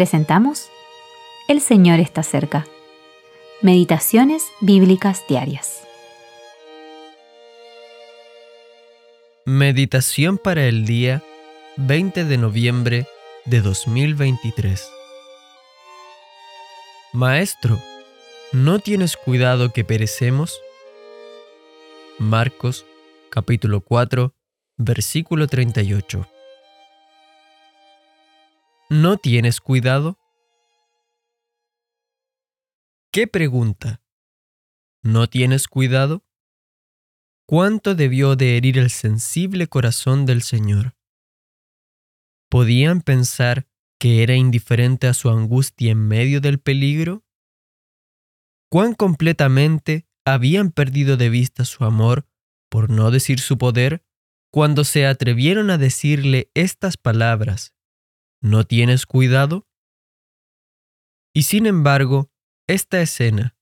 presentamos 0.00 0.70
El 1.46 1.60
Señor 1.60 2.00
está 2.00 2.22
cerca. 2.22 2.66
Meditaciones 3.60 4.42
Bíblicas 4.62 5.26
Diarias. 5.28 5.82
Meditación 9.44 10.38
para 10.38 10.64
el 10.64 10.86
día 10.86 11.22
20 11.76 12.24
de 12.24 12.38
noviembre 12.38 13.06
de 13.44 13.60
2023. 13.60 14.88
Maestro, 17.12 17.78
¿no 18.52 18.78
tienes 18.78 19.18
cuidado 19.18 19.70
que 19.70 19.84
perecemos? 19.84 20.58
Marcos 22.18 22.86
capítulo 23.28 23.82
4, 23.82 24.32
versículo 24.78 25.46
38. 25.46 26.26
¿No 28.92 29.18
tienes 29.18 29.60
cuidado? 29.60 30.18
¿Qué 33.12 33.28
pregunta? 33.28 34.02
¿No 35.04 35.28
tienes 35.28 35.68
cuidado? 35.68 36.24
¿Cuánto 37.46 37.94
debió 37.94 38.34
de 38.34 38.56
herir 38.56 38.78
el 38.78 38.90
sensible 38.90 39.68
corazón 39.68 40.26
del 40.26 40.42
Señor? 40.42 40.96
¿Podían 42.48 43.00
pensar 43.02 43.68
que 44.00 44.24
era 44.24 44.34
indiferente 44.34 45.06
a 45.06 45.14
su 45.14 45.30
angustia 45.30 45.92
en 45.92 46.08
medio 46.08 46.40
del 46.40 46.58
peligro? 46.58 47.24
¿Cuán 48.68 48.94
completamente 48.94 50.08
habían 50.24 50.72
perdido 50.72 51.16
de 51.16 51.28
vista 51.28 51.64
su 51.64 51.84
amor, 51.84 52.26
por 52.68 52.90
no 52.90 53.12
decir 53.12 53.38
su 53.38 53.56
poder, 53.56 54.04
cuando 54.50 54.82
se 54.82 55.06
atrevieron 55.06 55.70
a 55.70 55.78
decirle 55.78 56.50
estas 56.54 56.96
palabras? 56.96 57.72
¿No 58.42 58.64
tienes 58.64 59.04
cuidado? 59.04 59.66
Y 61.34 61.42
sin 61.42 61.66
embargo, 61.66 62.30
esta 62.66 63.02
escena, 63.02 63.54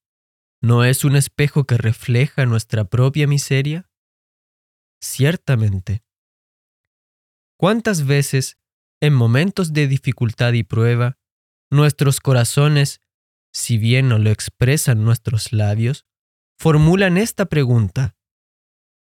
¿no 0.62 0.84
es 0.84 1.04
un 1.04 1.16
espejo 1.16 1.64
que 1.64 1.76
refleja 1.76 2.46
nuestra 2.46 2.84
propia 2.84 3.26
miseria? 3.26 3.90
Ciertamente. 5.02 6.04
¿Cuántas 7.58 8.06
veces, 8.06 8.56
en 9.00 9.14
momentos 9.14 9.72
de 9.72 9.88
dificultad 9.88 10.52
y 10.52 10.62
prueba, 10.62 11.18
nuestros 11.70 12.20
corazones, 12.20 13.00
si 13.52 13.78
bien 13.78 14.08
no 14.08 14.18
lo 14.18 14.30
expresan 14.30 15.04
nuestros 15.04 15.52
labios, 15.52 16.06
formulan 16.56 17.18
esta 17.18 17.46
pregunta, 17.46 18.16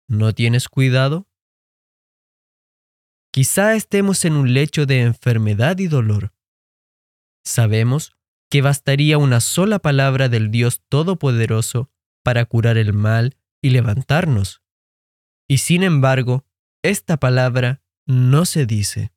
¿no 0.08 0.34
tienes 0.34 0.68
cuidado? 0.68 1.27
Quizá 3.38 3.76
estemos 3.76 4.24
en 4.24 4.32
un 4.32 4.52
lecho 4.52 4.84
de 4.84 5.02
enfermedad 5.02 5.78
y 5.78 5.86
dolor. 5.86 6.34
Sabemos 7.44 8.16
que 8.50 8.62
bastaría 8.62 9.16
una 9.16 9.38
sola 9.38 9.78
palabra 9.78 10.28
del 10.28 10.50
Dios 10.50 10.82
Todopoderoso 10.88 11.88
para 12.24 12.44
curar 12.46 12.78
el 12.78 12.92
mal 12.92 13.36
y 13.62 13.70
levantarnos. 13.70 14.60
Y 15.46 15.58
sin 15.58 15.84
embargo, 15.84 16.46
esta 16.82 17.18
palabra 17.18 17.80
no 18.06 18.44
se 18.44 18.66
dice. 18.66 19.12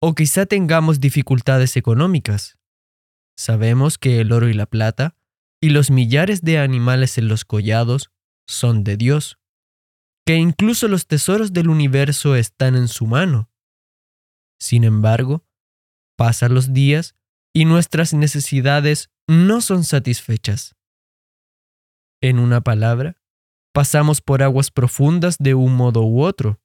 O 0.00 0.16
quizá 0.16 0.46
tengamos 0.46 0.98
dificultades 0.98 1.76
económicas. 1.76 2.58
Sabemos 3.36 3.98
que 3.98 4.20
el 4.20 4.32
oro 4.32 4.48
y 4.48 4.52
la 4.52 4.66
plata 4.66 5.14
y 5.60 5.70
los 5.70 5.92
millares 5.92 6.42
de 6.42 6.58
animales 6.58 7.18
en 7.18 7.28
los 7.28 7.44
collados 7.44 8.10
son 8.48 8.82
de 8.82 8.96
Dios 8.96 9.39
que 10.26 10.36
incluso 10.36 10.88
los 10.88 11.06
tesoros 11.06 11.52
del 11.52 11.68
universo 11.68 12.36
están 12.36 12.76
en 12.76 12.88
su 12.88 13.06
mano. 13.06 13.50
Sin 14.58 14.84
embargo, 14.84 15.44
pasan 16.16 16.54
los 16.54 16.72
días 16.72 17.14
y 17.54 17.64
nuestras 17.64 18.12
necesidades 18.14 19.10
no 19.26 19.60
son 19.60 19.84
satisfechas. 19.84 20.76
En 22.20 22.38
una 22.38 22.60
palabra, 22.60 23.16
pasamos 23.72 24.20
por 24.20 24.42
aguas 24.42 24.70
profundas 24.70 25.36
de 25.38 25.54
un 25.54 25.74
modo 25.74 26.02
u 26.02 26.22
otro. 26.22 26.60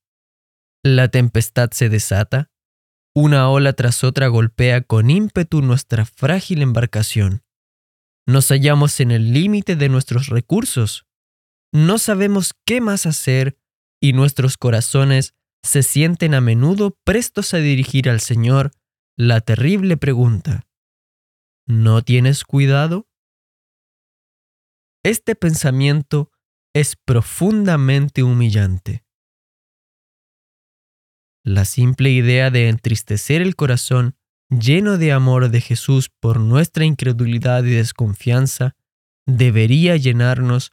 La 0.84 1.08
tempestad 1.08 1.72
se 1.72 1.90
desata, 1.90 2.52
una 3.16 3.50
ola 3.50 3.74
tras 3.74 4.04
otra 4.04 4.28
golpea 4.28 4.82
con 4.82 5.10
ímpetu 5.10 5.62
nuestra 5.62 6.06
frágil 6.06 6.62
embarcación. 6.62 7.44
Nos 8.28 8.50
hallamos 8.50 9.00
en 9.00 9.12
el 9.12 9.32
límite 9.32 9.76
de 9.76 9.88
nuestros 9.88 10.28
recursos 10.28 11.06
no 11.72 11.98
sabemos 11.98 12.54
qué 12.66 12.82
más 12.82 13.06
hacer 13.06 13.58
y 14.02 14.14
nuestros 14.14 14.58
corazones 14.58 15.34
se 15.64 15.84
sienten 15.84 16.34
a 16.34 16.42
menudo 16.42 16.98
prestos 17.04 17.54
a 17.54 17.58
dirigir 17.58 18.10
al 18.10 18.22
Señor 18.22 18.72
la 19.18 19.42
terrible 19.42 19.98
pregunta, 19.98 20.68
¿no 21.66 22.04
tienes 22.04 22.44
cuidado? 22.44 23.08
Este 25.04 25.36
pensamiento 25.36 26.32
es 26.74 26.96
profundamente 26.96 28.24
humillante. 28.24 29.06
La 31.44 31.64
simple 31.64 32.10
idea 32.10 32.52
de 32.52 32.70
entristecer 32.70 33.42
el 33.42 33.56
corazón 33.56 34.16
lleno 34.50 34.98
de 34.98 35.12
amor 35.12 35.50
de 35.50 35.62
Jesús 35.62 36.10
por 36.10 36.40
nuestra 36.40 36.86
incredulidad 36.86 37.64
y 37.64 37.72
desconfianza 37.72 38.76
debería 39.26 39.96
llenarnos 39.96 40.72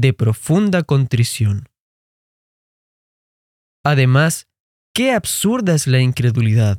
de 0.00 0.12
profunda 0.12 0.82
contrición. 0.82 1.68
Además, 3.84 4.48
qué 4.94 5.12
absurda 5.12 5.74
es 5.74 5.86
la 5.86 6.00
incredulidad. 6.00 6.78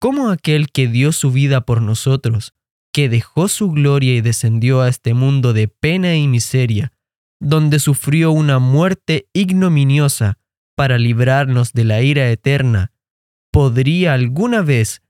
¿Cómo 0.00 0.30
aquel 0.30 0.70
que 0.70 0.86
dio 0.86 1.12
su 1.12 1.32
vida 1.32 1.62
por 1.62 1.82
nosotros, 1.82 2.54
que 2.92 3.08
dejó 3.08 3.48
su 3.48 3.70
gloria 3.70 4.14
y 4.14 4.20
descendió 4.20 4.80
a 4.80 4.88
este 4.88 5.14
mundo 5.14 5.52
de 5.52 5.68
pena 5.68 6.16
y 6.16 6.28
miseria, 6.28 6.92
donde 7.40 7.78
sufrió 7.78 8.32
una 8.32 8.58
muerte 8.58 9.28
ignominiosa 9.32 10.38
para 10.76 10.98
librarnos 10.98 11.72
de 11.72 11.84
la 11.84 12.02
ira 12.02 12.30
eterna, 12.30 12.92
podría 13.50 14.14
alguna 14.14 14.62
vez 14.62 15.02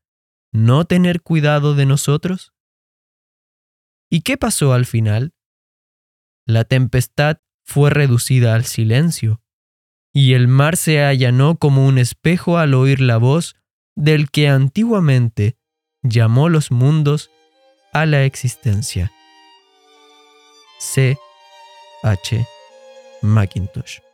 no 0.53 0.85
tener 0.85 1.21
cuidado 1.23 1.75
de 1.75 1.87
nosotros? 1.87 2.53
¿Y 4.11 4.23
qué 4.23 4.39
pasó 4.39 4.73
al 4.73 4.87
final? 4.87 5.33
La 6.49 6.65
tempestad 6.65 7.43
fue 7.63 7.91
reducida 7.91 8.55
al 8.55 8.65
silencio, 8.65 9.43
y 10.15 10.33
el 10.33 10.49
mar 10.49 10.79
se 10.79 11.05
allanó 11.05 11.59
como 11.59 11.87
un 11.87 11.99
espejo 11.99 12.57
al 12.57 12.73
oír 12.73 13.03
la 13.03 13.19
voz 13.19 13.55
del 13.95 14.31
que 14.31 14.49
antiguamente 14.49 15.59
llamó 16.03 16.49
los 16.49 16.71
mundos 16.71 17.31
a 17.93 18.07
la 18.07 18.25
existencia. 18.25 19.13
C. 20.79 21.19
H. 22.03 22.47
Macintosh 23.21 24.08